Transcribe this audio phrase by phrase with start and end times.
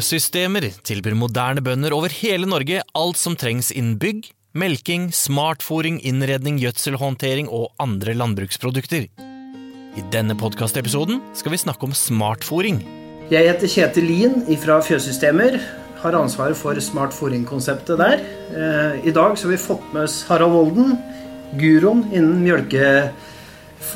[0.00, 6.56] Fjøssystemer tilbyr moderne bønder over hele Norge alt som trengs innen bygg, melking, smartfòring, innredning,
[6.62, 9.10] gjødselhåndtering og andre landbruksprodukter.
[10.00, 12.80] I denne podkastepisoden skal vi snakke om smartfòring.
[13.28, 15.60] Jeg heter Kjetil Lien fra Fjøssystemer.
[16.00, 18.24] Har ansvaret for smartfòringkonseptet der.
[18.56, 20.96] Eh, I dag har vi fått med oss Harald Volden,
[21.60, 23.10] guroen innen mjølke,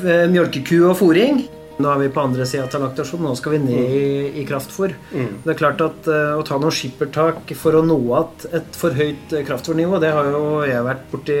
[0.05, 1.47] mjølkeku og fòring.
[1.75, 4.05] Nå er vi på andre sida av laktasjon, nå skal vi ned i,
[4.39, 4.93] i kraftfôr.
[5.43, 8.95] Det er klart at uh, Å ta noen skippertak for å nå igjen et for
[8.95, 11.35] høyt eh, kraftfôrnivå, det har jo jeg vært borti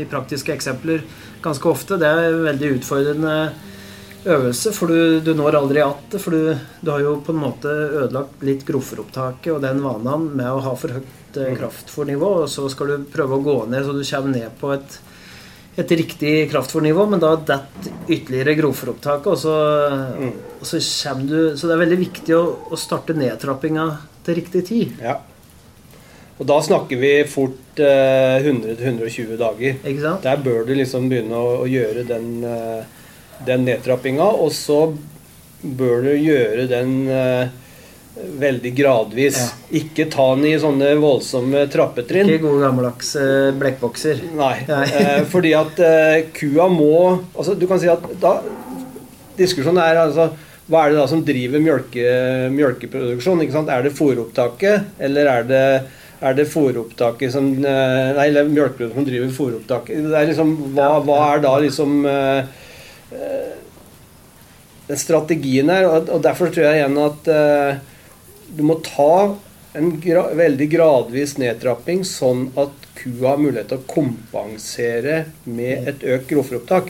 [0.00, 1.04] i praktiske eksempler
[1.44, 1.98] ganske ofte.
[2.00, 3.34] Det er en veldig utfordrende
[4.28, 6.20] øvelse, for du, du når aldri igjen det.
[6.22, 10.50] For du, du har jo på en måte ødelagt litt grovfòropptaket og den vanen med
[10.50, 13.94] å ha for høyt eh, kraftfôrnivå, og så skal du prøve å gå ned så
[13.96, 14.98] du kommer ned på et,
[15.78, 21.68] et riktig kraftfòrnivå, men da detter ytterligere grovfòropptaket, og, så- og så kommer du Så
[21.68, 23.84] det er veldig viktig å, å starte nedtrappinga
[24.26, 24.92] til riktig tid.
[25.02, 25.20] Ja.
[26.38, 29.78] Og da snakker vi fort eh, 100-120 dager.
[29.84, 30.22] Ikke sant?
[30.22, 32.84] Der bør du liksom begynne å, å gjøre den, eh,
[33.46, 34.92] den nedtrappinga, og så
[35.62, 37.48] bør du gjøre den eh,
[38.38, 39.38] veldig gradvis.
[39.40, 39.78] Ja.
[39.80, 42.28] Ikke ta den i sånne voldsomme trappetrinn.
[42.30, 44.24] Ikke gode gammeldags eh, blekkbokser.
[44.38, 44.54] Nei.
[44.68, 44.82] Nei.
[44.98, 46.92] eh, fordi at eh, kua må
[47.34, 48.38] altså Du kan si at da
[49.38, 50.30] Diskusjonen er altså
[50.68, 52.02] hva er det da som driver mjølke,
[52.52, 53.40] mjølkeproduksjon?
[53.40, 53.70] ikke sant?
[53.72, 55.60] Er det fôropptaket, eller er det,
[56.20, 60.02] er det fôropptaket som eh, Nei, eller mjølkeproduksjonen som driver fôropptaket?
[60.10, 62.42] Det er liksom, hva, hva er da liksom eh,
[64.90, 65.88] den strategien her?
[65.88, 67.32] Og, og derfor tror jeg igjen at
[68.56, 69.36] du må ta
[69.78, 76.04] en gra veldig gradvis nedtrapping, sånn at kua har mulighet til å kompensere med et
[76.16, 76.88] økt grovfòropptak.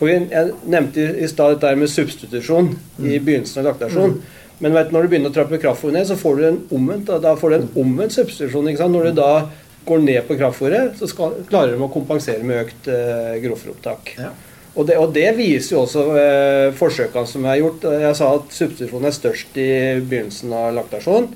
[0.00, 4.20] Jeg nevnte i- stad dette med substitusjon i begynnelsen av laktasjon.
[4.60, 7.34] Men vet, når du begynner å trappe kraftfôr ned, så får du en omvendt, da,
[7.36, 8.64] får du en omvendt substitusjon.
[8.92, 9.48] Når du da
[9.86, 14.16] går ned på kraftfôret, så skal, klarer de å kompensere med økt eh, grovfòropptak.
[14.18, 14.30] Ja.
[14.78, 17.86] Og det, og det viser jo også eh, forsøkene som er gjort.
[17.98, 21.26] Jeg sa at substitusjonen er størst i begynnelsen av laktasjon.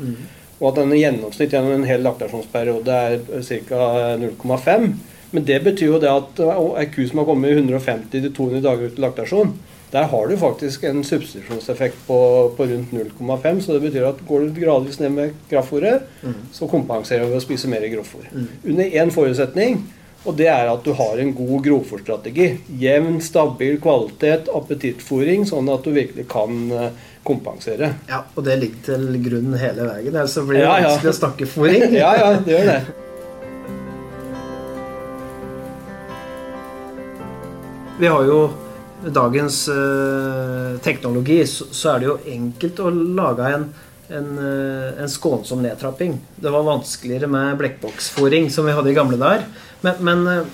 [0.60, 3.18] Og at den i gjennomsnitt gjennom en hel laktasjonsperiode er
[3.66, 3.88] ca.
[4.22, 4.92] 0,5.
[5.32, 6.40] Men det betyr jo det at
[6.78, 9.54] ei ku som har kommet 150-200 dager ut i laktasjon,
[9.92, 12.18] der har du faktisk en substitusjonseffekt på,
[12.56, 13.60] på rundt 0,5.
[13.60, 16.06] Så det betyr at går du gradvis ned med kraftfôret,
[16.52, 18.28] så kompenserer du ved å spise mer grovfôr.
[18.64, 19.82] Under én forutsetning,
[20.24, 22.48] og det er at du har en god grovfòrstrategi.
[22.78, 26.90] Jevn, stabil kvalitet, appetittfòring, sånn at du virkelig kan eh,
[27.26, 27.92] kompensere.
[28.10, 30.12] Ja, og det ligger til grunn hele veien.
[30.14, 30.92] Ellers blir det Ja, ja.
[30.92, 31.86] vanskelig å snakke fòring.
[32.02, 32.80] Ja, ja, det gjør det.
[38.02, 38.38] Vi har jo
[39.14, 43.66] dagens eh, teknologi, så, så er det jo enkelt å lage en,
[44.10, 46.18] en, eh, en skånsom nedtrapping.
[46.36, 49.46] Det var vanskeligere med blekkboksfòring, som vi hadde i gamle dager.
[49.82, 50.44] Men, men eh,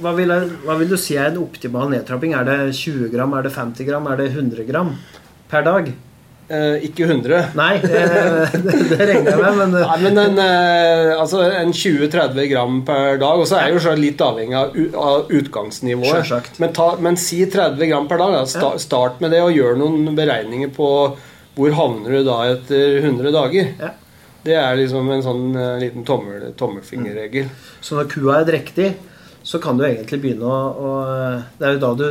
[0.00, 2.34] hva, vil, jeg- hva vil du si er en optimal nedtrapping?
[2.34, 4.94] Er det 20 gram, er det 50 gram, er det 100 gram
[5.50, 5.92] per dag?
[6.44, 7.54] Eh, ikke 100.
[7.56, 11.72] Nei, eh, det, det regner jeg med, men eh, Nei, men en, eh, altså en
[11.72, 13.38] 20-30 gram per dag.
[13.40, 16.58] Og så er jeg jo litt avhengig av, av utgangsnivået.
[16.60, 18.34] Men, ta, men si 30 gram per dag.
[18.36, 18.42] Da.
[18.44, 20.90] Sta, Start med det, og gjør noen beregninger på
[21.54, 23.72] hvor havner du da etter 100 dager.
[23.80, 23.90] Ja.
[24.44, 27.48] Det er liksom en sånn uh, liten tommel, tommelfingerregel.
[27.80, 28.90] Så når kua er drektig,
[29.44, 30.90] så kan du egentlig begynne å, å
[31.56, 32.08] Det er jo da du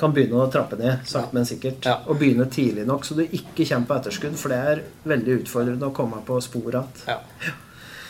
[0.00, 1.84] kan begynne å trappe ned, sakte, men sikkert.
[1.86, 1.98] Ja.
[2.08, 4.38] Og begynne tidlig nok, så du ikke kommer på etterskudd.
[4.40, 7.20] For det er veldig utfordrende å komme på sporet igjen.
[7.44, 7.60] Ja.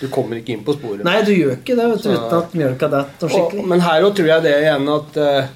[0.00, 1.05] Du kommer ikke inn på sporet.
[1.06, 3.62] Nei, du gjør ikke det vet du, uten at mjølka detter skikkelig.
[3.62, 5.53] Og, men her òg tror jeg det igjen at eh,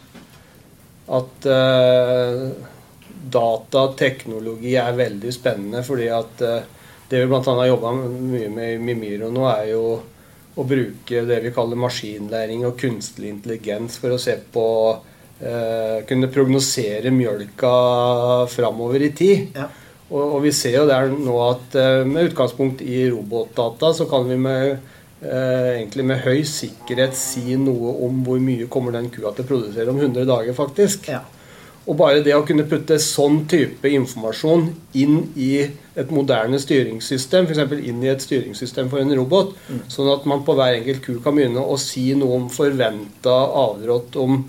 [1.18, 2.44] At eh,
[3.32, 5.82] datateknologi er veldig spennende.
[5.86, 6.68] Fordi at eh,
[7.08, 7.42] det vi bl.a.
[7.42, 9.84] har jobba mye med i Mimiro nå, er jo
[10.58, 14.66] å bruke det vi kaller maskinlæring og kunstig intelligens for å se på
[15.40, 17.74] eh, Kunne prognosere mjølka
[18.50, 19.54] framover i tid.
[19.56, 19.68] Ja.
[20.08, 24.28] Og, og vi ser jo der nå at eh, med utgangspunkt i robotdata så kan
[24.28, 24.78] vi med,
[25.22, 29.50] eh, egentlig med høy sikkerhet si noe om hvor mye kommer den kua til å
[29.52, 31.10] produsere om 100 dager, faktisk.
[31.12, 31.22] Ja.
[31.88, 34.66] Og bare det å kunne putte sånn type informasjon
[35.00, 35.52] inn i
[35.98, 37.72] et moderne styringssystem, f.eks.
[37.80, 39.54] inn i et styringssystem for en robot,
[39.88, 44.18] sånn at man på hver enkelt ku kan begynne å si noe om forventa avrått
[44.20, 44.42] om,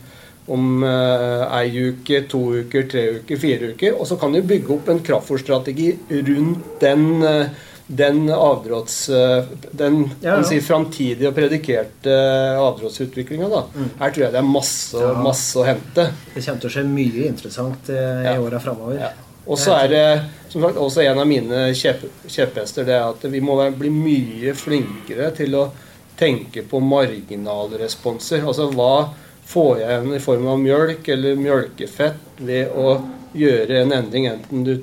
[0.51, 3.95] om eh, ei uke, to uker, tre uker, fire uker.
[3.95, 7.55] Og så kan du bygge opp en kraftfòrstrategi rundt den, eh,
[7.89, 9.09] den avdråts...
[9.09, 10.43] eh, Den Ja, ja.
[10.45, 12.13] si, framtidige og predikerte
[12.61, 13.49] avdråtsutviklinga.
[13.49, 13.63] da.
[13.99, 15.13] Her tror jeg det er masse, Ja.
[15.23, 16.05] masse å hente.
[16.35, 19.09] Det kommer til å skje mye interessant eh, i åra framover.
[19.49, 20.03] Og så er det
[20.51, 24.53] som sagt også en av mine kjepp, kjepphester det er at vi må bli mye
[24.53, 25.71] flinkere til å
[26.19, 28.43] tenke på marginalresponser.
[28.45, 29.09] Altså hva
[29.49, 32.99] får jeg igjen i form av mjølk eller mjølkefett ved å
[33.33, 34.75] gjøre en endring, enten du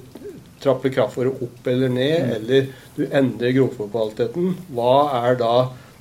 [0.62, 2.32] trapper kraftfôret opp eller ned, mm.
[2.37, 4.55] eller du endrer grovfòrkvaliteten.
[4.76, 5.53] Hva er da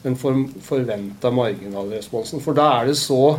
[0.05, 2.43] den for, forventa marginalresponsen?
[2.43, 3.37] For da er det så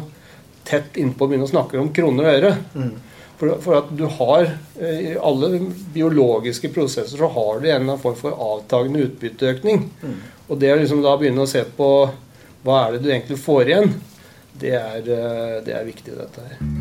[0.67, 2.55] tett innpå å begynne å snakke om kroner og øre.
[2.75, 2.95] Mm.
[3.37, 5.59] For, for, at du har eh, I alle
[5.93, 9.85] biologiske prosesser så har du en eller annen form for avtagende utbytteøkning.
[10.01, 10.17] Mm.
[10.49, 11.91] Og det å liksom da begynne å se på
[12.67, 13.93] hva er det du egentlig får igjen,
[14.59, 16.76] det er, eh, det er viktig, dette her.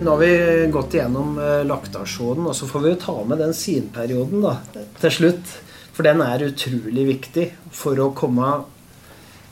[0.00, 3.54] Nå har vi gått igjennom eh, laktasjonen, og så får vi jo ta med den
[3.56, 4.58] sinperioden da,
[5.00, 5.54] til slutt.
[5.96, 8.50] For den er utrolig viktig for å komme,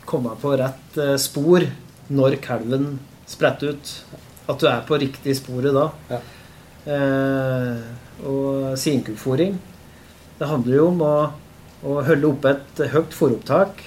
[0.05, 1.64] komme på rett spor
[2.12, 3.93] når kalven spretter ut.
[4.44, 5.87] At du er på riktig sporet da.
[6.12, 6.20] Ja.
[6.85, 7.81] Eh,
[8.29, 9.56] og sinkufòring.
[10.38, 11.14] Det handler jo om å,
[11.88, 13.81] å holde oppe et høyt fòropptak,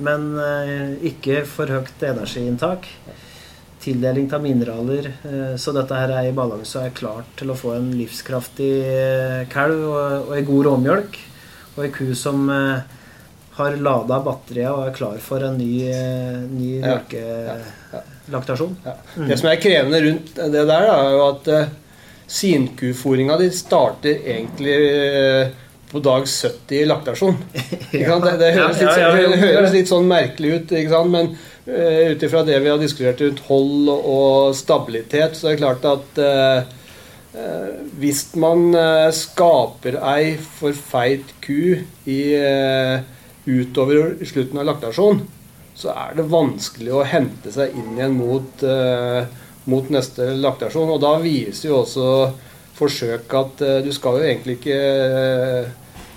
[0.00, 2.88] men eh, ikke for høyt energiinntak.
[3.88, 5.06] Tildeling av mineraler.
[5.24, 8.72] Eh, så dette her er i balanse og er klart til å få en livskraftig
[8.84, 11.16] eh, kalv og, og ei god råmjølk.
[11.76, 12.98] Og ei ku som eh,
[13.56, 15.88] har lada batteriet og er klar for en ny,
[16.52, 18.76] ny melkelaktasjon.
[18.84, 19.28] Ja, ja, mm.
[19.30, 21.72] Det som er krevende rundt det der, er jo at uh,
[22.38, 25.50] sinkufòringa di starter egentlig uh,
[25.90, 27.36] på dag 70 i laktasjon.
[27.92, 30.76] det, det, høres litt, det, høres litt, sånn merkelig ut,
[31.10, 31.32] men
[31.68, 36.20] ut ifra det vi har diskutert rundt hold og stabilitet, så er det klart at
[36.24, 36.74] eh,
[38.00, 38.72] hvis man
[39.14, 41.76] skaper ei for feit ku
[42.08, 42.20] i
[43.48, 45.20] utover slutten av laktasjon,
[45.78, 49.28] så er det vanskelig å hente seg inn igjen mot, eh,
[49.70, 50.90] mot neste laktasjon.
[50.90, 52.08] Og da viser jo også
[52.78, 55.68] forsøk at eh, du skal jo egentlig ikke eh,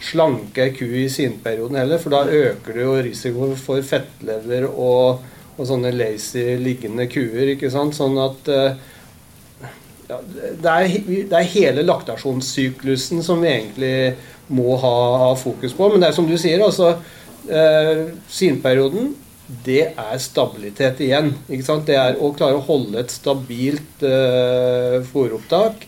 [0.01, 5.21] slanke ei ku i sinperioden heller, for da øker det jo risikoen for fettlever og,
[5.57, 7.53] og, sånne lazy liggende kuer.
[7.55, 7.97] ikke sant?
[7.97, 8.51] Sånn at
[10.11, 10.93] ja, det, er,
[11.29, 13.95] det er hele laktasjonssyklusen som vi egentlig
[14.51, 15.89] må ha, ha, fokus på.
[15.91, 16.95] Men det er som du sier, altså
[17.47, 19.13] eh, sinperioden,
[19.65, 21.33] det er stabilitet igjen.
[21.47, 25.87] Det er å klare å holde et stabilt eh, fôropptak.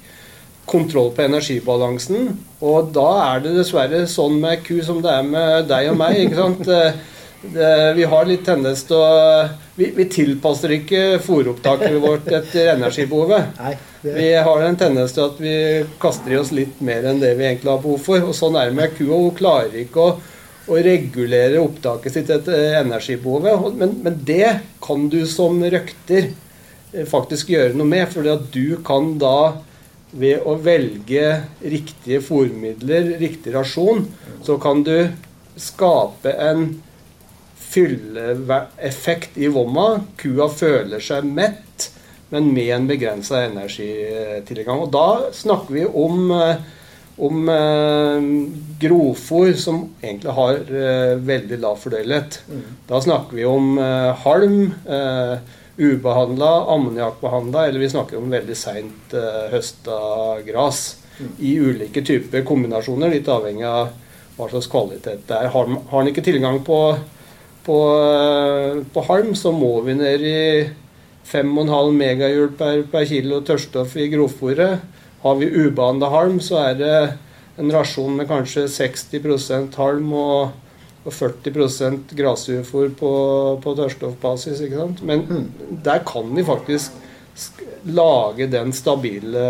[0.68, 2.30] Kontroll på energibalansen.
[2.64, 6.22] Og da er det dessverre sånn med ku som det er med deg og meg.
[6.24, 6.72] ikke sant?
[7.44, 9.08] Det, vi har litt tendens til å
[9.76, 13.58] Vi, vi tilpasser ikke fôropptaket vårt etter energibehovet.
[14.06, 15.56] Vi har en tendens til at vi
[16.00, 18.28] kaster i oss litt mer enn det vi egentlig har behov for.
[18.30, 19.18] Og sånn er det med kua.
[19.18, 20.14] Hun klarer ikke å
[20.72, 23.76] å regulere opptaket sitt etter energibehovet.
[23.80, 26.30] Men, men, det kan du som røkter
[26.94, 28.08] eh, faktisk gjøre noe med.
[28.08, 29.60] at du kan da
[30.14, 34.06] ved å velge riktige fôrmidler, riktig rasjon,
[34.46, 35.10] så kan du
[35.58, 36.68] skape en
[37.74, 39.88] fylleeffekt i vomma.
[40.20, 41.90] Kua føler seg mett,
[42.34, 44.86] men med en begrensa energitilgang.
[44.86, 46.56] Og da snakker vi om eh,
[47.16, 48.22] om eh,
[48.80, 52.40] grovfòr som egentlig har eh, veldig lav fordøyelighet.
[52.50, 52.64] Mm.
[52.90, 55.36] Da snakker vi om eh, halm, eh,
[55.78, 60.00] ubehandla, ammoniakkbehandla, eller vi snakker om veldig seint eh, høsta
[60.46, 60.84] gras.
[61.20, 61.34] Mm.
[61.38, 63.94] I ulike typer kombinasjoner, litt avhengig av
[64.38, 65.52] hva slags kvalitet det er.
[65.54, 66.80] Har, har en ikke tilgang på,
[67.66, 70.40] på, eh, på, halm, så må vi ned i
[71.30, 74.84] 5,5 megahjul per, per kilo tørrstoff i grovfòret.
[75.24, 76.98] Har vi ubehandla halm, så er det
[77.62, 80.52] en rasjon med kanskje 60% halm og,
[81.06, 83.14] og 40% grasufor på,
[83.64, 84.66] på tørrstoffbasis.
[84.66, 85.04] ikke sant?
[85.08, 85.80] Men mm.
[85.86, 87.00] der kan vi faktisk
[87.90, 89.44] lage den stabile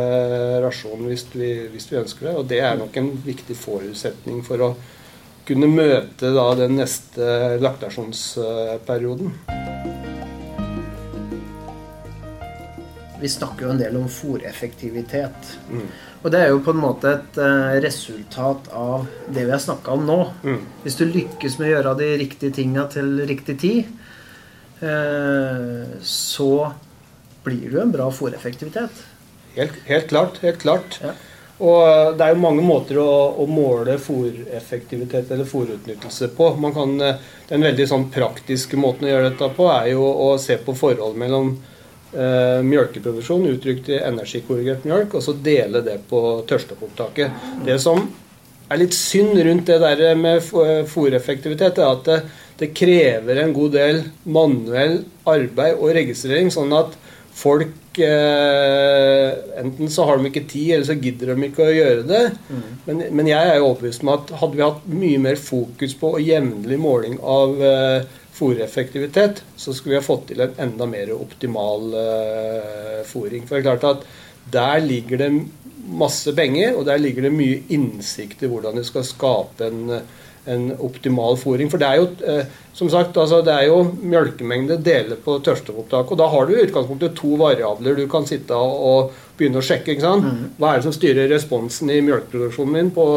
[0.63, 2.35] rasjonen hvis vi, hvis vi, ønsker det.
[2.37, 4.73] Og det er nok en viktig forutsetning for å
[5.47, 9.33] kunne møte da den neste laktasjonsperioden.
[13.23, 15.53] vi snakker jo en del om fòreffektivitet.
[15.71, 15.85] Mm.
[16.23, 19.95] Og det er jo på en måte et uh, resultat av det vi har snakka
[19.95, 20.17] om nå.
[20.43, 20.57] Mm.
[20.83, 23.93] Hvis du lykkes med å gjøre de riktige tinga til riktig tid,
[24.83, 26.51] uh, så
[27.47, 29.05] blir jo en bra fòreffektivitet.
[29.55, 30.43] Helt, helt, klart.
[30.43, 30.99] Helt klart.
[31.03, 31.15] Ja.
[31.63, 36.49] Og eh, det er jo mange måter å, å måle fòreffektivitet eller fòrutnyttelse på.
[36.75, 36.97] Kan,
[37.49, 41.17] den veldig sånn praktiske måten å gjøre dette på er jo å se på forhold
[41.19, 41.53] mellom
[42.13, 47.45] eh, mjølkeproduksjon uttrykt i energikorrigert mjølk, og så dele det på tørsteopptaket.
[47.67, 48.05] Det som
[48.71, 50.41] er litt synd rundt det der med
[50.89, 52.19] fòreffektivitet, er at det,
[52.59, 56.95] det, krever en god del manuell arbeid og registrering, sånn at
[57.33, 59.29] folk eh,
[59.61, 62.23] Enten så har de ikke tid, eller så gidder de ikke å gjøre det.
[62.49, 62.65] Mm.
[62.87, 66.15] Men, men jeg er jo overbevist om at hadde vi hatt mye mer fokus på
[66.23, 71.93] jevnlig måling av uh, fòreffektivitet, så skulle vi ha fått til en enda mer optimal
[71.93, 73.45] uh, fòring.
[73.47, 74.09] For det er klart at
[74.53, 75.31] der ligger det
[75.93, 79.97] masse penger, og der ligger det mye innsikt i hvordan du skal skape en
[80.45, 81.69] en optimal fôring.
[81.71, 86.09] For det er jo eh, som sagt, altså det er jo melkemengde deler på tørsteopptak.
[86.11, 89.93] Og da har du i utgangspunktet to variabler du kan sitte og begynne å sjekke.
[89.93, 90.25] ikke sant?
[90.25, 90.51] Mm.
[90.57, 93.07] Hva er det som styrer responsen i melkeproduksjonen min på,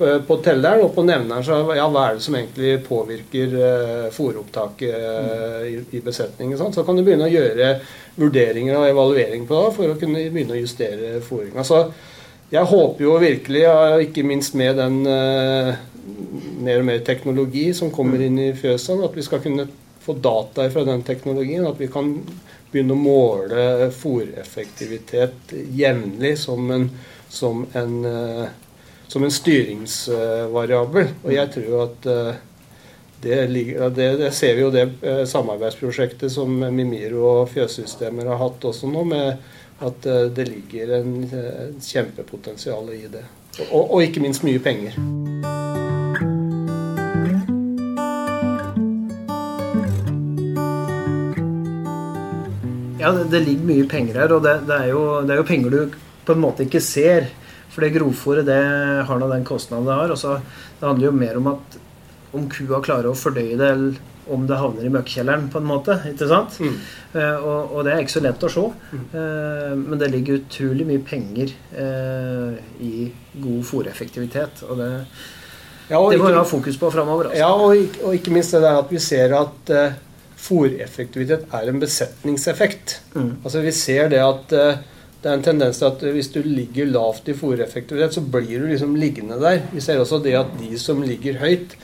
[0.00, 0.82] på, på telleren?
[0.88, 5.78] Og på nevneren så ja, hva er det som egentlig påvirker eh, fôropptaket eh, i,
[5.94, 6.58] i besetningen.
[6.58, 7.76] Så kan du begynne å gjøre
[8.18, 11.62] vurderinger og evaluering på det for å kunne begynne å justere fôringa.
[11.62, 11.86] Så
[12.50, 13.62] jeg håper jo virkelig,
[14.08, 15.74] ikke minst med den uh,
[16.58, 19.68] mer og mer teknologi som kommer inn i fjøsene, at vi skal kunne
[20.04, 21.66] få data fra den teknologien.
[21.66, 22.14] At vi kan
[22.72, 26.88] begynne å måle fòreffektivitet jevnlig som en,
[27.28, 28.48] som en, uh,
[29.08, 31.14] som en styringsvariabel.
[31.24, 32.26] Og jeg tror at det,
[33.22, 33.38] det,
[33.96, 38.90] det, det, ser vi jo det uh, samarbeidsprosjektet som Mimiro og Fjøssystemer har hatt også
[38.92, 39.48] nå, med
[39.78, 43.22] at det ligger en, en kjempepotensial i det.
[43.70, 44.98] Og, og ikke minst mye penger.
[52.98, 55.48] Ja, det, det, ligger mye penger her, og det, det, er jo, det, er jo,
[55.48, 57.30] penger du på en måte ikke ser.
[57.68, 58.62] For det grovfòret det
[59.06, 60.10] har nå den kostnaden det har.
[60.10, 60.38] og så
[60.80, 61.78] Det handler jo mer om at
[62.36, 65.96] om kua klarer å fordøye det, eller om det havner i møkkjelleren, på en måte.
[66.10, 66.58] ikke sant?
[66.60, 66.74] Mm.
[67.14, 68.64] Uh, og, og, det er ikke så lett å se.
[69.14, 73.08] Uh, men det ligger utrolig mye penger uh, i
[73.40, 74.64] god fòreffektivitet.
[74.68, 74.90] Og det,
[75.88, 77.30] ja, og det må vi ha fokus på framover.
[77.30, 77.40] Altså.
[77.40, 79.74] Ja, og, og, ikke minst det der at vi ser at
[80.38, 83.00] fòreffektivitet er en besetningseffekt.
[83.14, 83.34] Mm.
[83.42, 84.80] Altså Vi ser det at uh,
[85.18, 88.68] det er en tendens til at hvis du ligger lavt i fòreffektivitet, så blir du
[88.70, 89.64] liksom liggende der.
[89.72, 91.74] Vi ser også det at de som ligger høyt,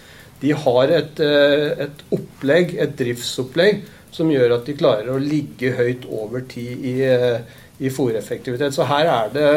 [0.43, 3.85] de har et, uh, et opplegg, et driftsopplegg,
[4.15, 7.41] som gjør at de klarer å ligge høyt over tid i, uh,
[7.83, 8.77] i fòreffektivitet.
[8.77, 9.51] Så her er det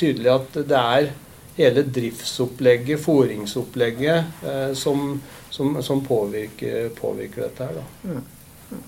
[0.00, 1.12] tydelig at det er
[1.60, 4.42] hele driftsopplegget, fòringsopplegget,
[4.78, 5.18] som,
[5.52, 7.82] som, som påvirker, påvirker, dette her.
[7.82, 8.08] da.
[8.08, 8.39] Mm.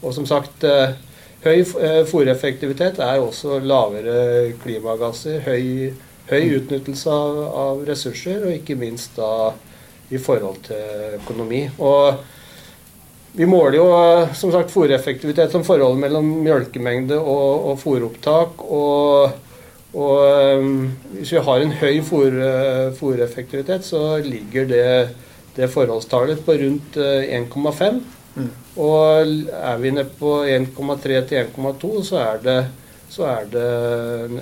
[0.02, 0.94] Og som sagt, eh,
[1.44, 5.92] høy eh, fòreffektivitet er også lavere klimagasser, høy,
[6.30, 9.52] høy utnyttelse av, av, ressurser, og ikke minst da
[10.12, 11.64] i forhold til økonomi.
[11.82, 12.22] Og
[13.32, 13.88] vi måler jo
[14.36, 18.62] som sagt fòreffektivitet som forholdet mellom mjølkemengde og, og fòropptak.
[18.68, 19.32] Og,
[19.92, 20.66] og, eh,
[21.18, 24.88] hvis vi har en høy fòreffektivitet, så ligger det,
[25.56, 28.02] det forholdstallet på rundt 1,5.
[28.34, 28.52] Mm.
[28.82, 32.60] Og er vi nede på 1,3 til 1,2, så er det
[33.12, 33.64] så er det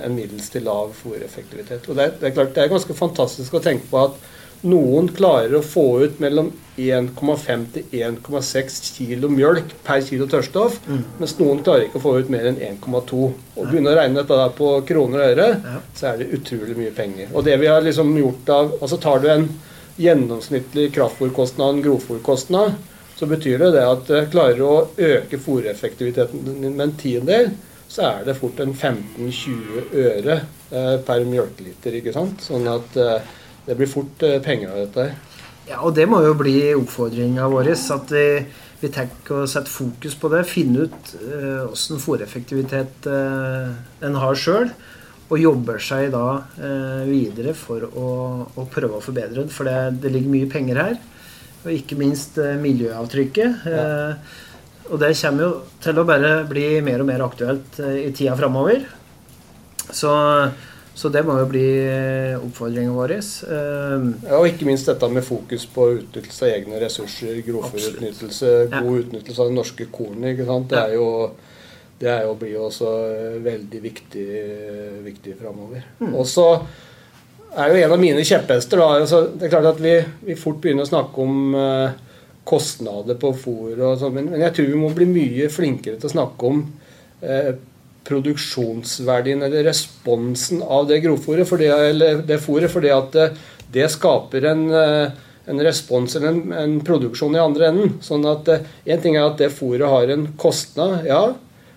[0.05, 1.89] en middels til lav fòreffektivitet.
[1.89, 4.21] Og det er, det er, klart det er ganske fantastisk å tenke på at
[4.61, 11.01] noen klarer å få ut mellom 1,5 til 1,6 kilo mjølk per kilo tørrstoff, mm.
[11.19, 13.25] mens noen klarer ikke å få ut mer enn 1,2.
[13.57, 15.81] Og begynne å regne dette på kroner og øre, ja.
[15.97, 17.33] så er det utrolig mye penger.
[17.33, 19.49] Og det vi har liksom gjort av Altså tar du en
[20.01, 22.77] gjennomsnittlig kraftfòrkostnad grovfòrkostnad,
[23.21, 27.51] så betyr det, det at eh, klarer du å øke fòreffektiviteten din med en tiendedel,
[27.91, 30.37] så er det fort en 15-20 øre
[30.71, 31.99] eh, per mjølkeliter.
[31.99, 32.41] ikke sant?
[32.41, 33.27] Sånn at eh,
[33.67, 35.05] det blir fort penger av dette.
[35.67, 37.69] Ja, og det må jo bli oppfordringa vår.
[37.93, 38.25] At vi,
[38.81, 40.41] vi tenker å sette fokus på det.
[40.49, 41.13] Finne ut
[41.67, 44.73] åssen uh, fòreffektivitet en har sjøl.
[45.29, 46.41] Og jobber seg da
[47.05, 48.09] videre for å,
[48.49, 49.53] å, prøve å forbedre den.
[49.53, 50.97] For det, det ligger mye penger her.
[51.61, 53.67] Og ikke minst eh, miljøavtrykket.
[53.69, 53.83] Ja.
[53.83, 54.39] Eh,
[54.91, 55.51] og det kommer jo
[55.83, 58.83] til å bare bli mer og mer aktuelt eh, i tida framover.
[59.91, 60.11] Så,
[60.95, 61.67] så, det må jo bli
[62.37, 63.13] oppfordringen vår.
[63.19, 68.99] Ja, og ikke minst dette med fokus på utnyttelse av egne ressurser, grovfòrutnyttelse, god ja.
[69.05, 70.45] utnyttelse av det norske kornet.
[70.71, 71.09] Det er jo
[72.01, 72.91] det er jo, blir jo også
[73.45, 74.29] veldig viktig,
[75.05, 75.83] viktig framover.
[75.99, 76.15] Mm.
[77.55, 78.81] Er jo en av mine kjepphester.
[78.83, 79.95] Altså, det er klart at vi,
[80.27, 81.89] vi, fort begynner å snakke om uh,
[82.47, 86.09] kostnader på fôr, og sånn, men, men, jeg tror vi må bli mye flinkere til
[86.09, 86.63] å snakke om
[87.25, 87.51] uh,
[88.07, 93.43] produksjonsverdien eller responsen av det grovfòret, for det, eller det fôret, fordi at det, eh,
[93.71, 94.63] det skaper en,
[95.47, 97.93] en respons eller en, en, produksjon i andre enden.
[98.03, 101.21] Sånn at En ting er at det fôret har en kostnad, ja,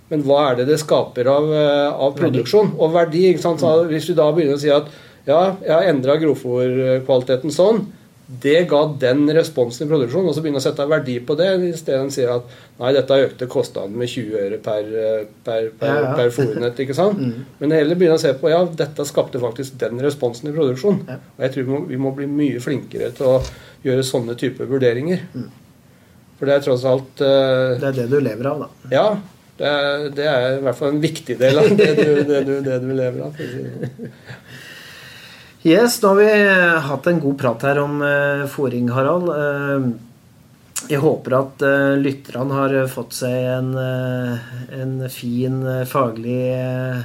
[0.09, 1.53] men hva er det det skaper av,
[1.95, 3.29] av produksjon og verdi?
[3.39, 3.55] Så
[3.93, 4.91] hvis du da begynner å si at
[5.25, 7.85] ja, jeg har endra grovfòrkvaliteten sånn,
[8.27, 11.73] det ga den responsen i produksjonen, og så begynne å sette verdi på det, i
[11.77, 12.47] stedet sier at
[12.81, 14.87] nei, dette økte kostnaden med 20 øre per,
[15.45, 16.15] per, per, Ja, ja.
[16.17, 16.81] per fòrnett.
[16.81, 17.21] ikke sant?
[17.61, 21.05] Men heller begynne å se på ja, dette skapte faktisk den responsen i produksjonen.
[21.11, 21.19] Ja.
[21.37, 23.37] Og jeg tror vi må, vi må bli mye flinkere til å
[23.85, 25.27] gjøre sånne typer vurderinger.
[26.39, 28.93] For det er tross alt uh, Det er det du lever av, da.
[28.95, 29.07] Ja,
[29.61, 32.55] det er, det er i hvert fall en viktig del av det du, det du,
[32.65, 33.37] det du lever av.
[33.37, 34.01] for å si det sånn.
[35.65, 39.31] Yes, nå har vi hatt en god prat her om uh, fòring, Harald.
[39.33, 39.87] Eh,
[40.91, 47.01] jeg håper at uh, lytterne har fått seg en, eh, en fin eh, faglig eh,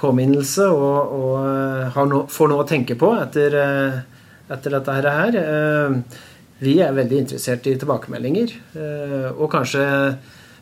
[0.00, 4.00] påminnelse og, og eh, no, får noe å tenke på etter, eh,
[4.48, 5.40] etter dette her.
[5.44, 6.20] Eh,
[6.64, 9.84] vi er veldig interessert i tilbakemeldinger eh, og kanskje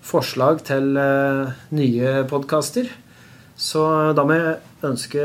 [0.02, 2.90] forslag til eh, nye podkaster.
[3.54, 3.87] Så
[4.18, 4.59] da må jeg
[4.90, 5.23] ønske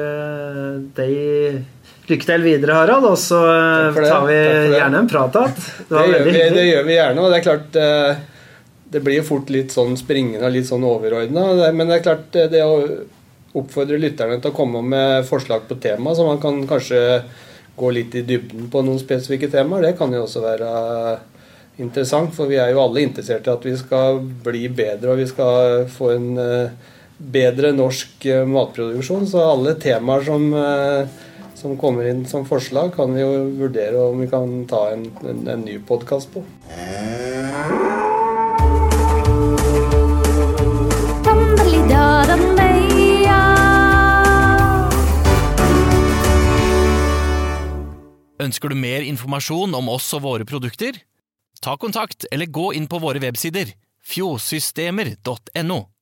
[0.97, 1.65] deg
[2.09, 3.07] lykke til videre, Harald.
[3.09, 3.39] Og så
[3.95, 4.05] det.
[4.07, 4.37] tar vi
[4.75, 5.65] gjerne en prat igjen.
[5.89, 8.21] Det Det det gjør vi gjerne, og det er klart eh,
[8.93, 11.71] Det blir jo fort litt sånn springende og litt sånn overordna.
[11.73, 12.77] Men det er klart eh, det å
[13.53, 17.21] oppfordre lytterne til å komme med forslag på tema, så man kan kanskje
[17.75, 20.71] gå litt i dybden på noen spesifikke temaer, det kan jo også være
[21.81, 22.33] interessant.
[22.35, 25.85] For vi er jo alle interessert i at vi skal bli bedre, og vi skal
[25.93, 29.27] få en eh, bedre norsk eh, matproduksjon.
[29.29, 31.21] Så alle temaer som, eh,
[31.55, 35.47] som kommer inn som forslag, kan vi jo vurdere om vi kan ta en, en,
[35.47, 36.43] en ny podkast på.
[48.43, 50.97] Ønsker du mer informasjon om oss og våre produkter?
[51.63, 53.71] Ta kontakt eller gå inn på våre websider
[54.03, 55.92] fjordsystemer.no.